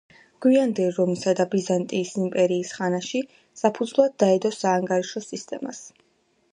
გვიანდელ 0.43 0.87
რომისა 0.95 1.33
და 1.39 1.45
ბიზანტიის 1.51 2.15
იმპერიის 2.23 2.73
ხანაში 2.79 3.23
საფუძვლად 3.65 4.19
დაედო 4.25 4.53
საანგარიშო 4.61 5.27
სისტემას. 5.31 5.89